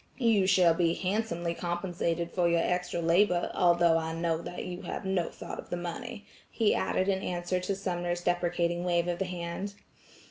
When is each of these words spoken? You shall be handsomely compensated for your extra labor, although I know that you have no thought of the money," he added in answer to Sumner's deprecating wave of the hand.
You 0.17 0.47
shall 0.47 0.73
be 0.73 0.95
handsomely 0.95 1.53
compensated 1.53 2.31
for 2.31 2.49
your 2.49 2.59
extra 2.63 2.99
labor, 3.01 3.51
although 3.53 3.99
I 3.99 4.13
know 4.15 4.41
that 4.41 4.65
you 4.65 4.81
have 4.81 5.05
no 5.05 5.29
thought 5.29 5.59
of 5.59 5.69
the 5.69 5.77
money," 5.77 6.25
he 6.49 6.73
added 6.73 7.07
in 7.07 7.21
answer 7.21 7.59
to 7.59 7.75
Sumner's 7.75 8.23
deprecating 8.23 8.83
wave 8.83 9.07
of 9.07 9.19
the 9.19 9.25
hand. 9.25 9.75